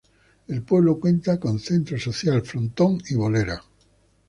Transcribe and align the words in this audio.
El 0.47 0.63
pueblo 0.63 0.99
cuenta 0.99 1.39
con 1.39 1.59
centro 1.59 1.95
social, 1.99 2.41
frontón 2.41 2.97
y 3.11 3.13
bolera. 3.13 3.61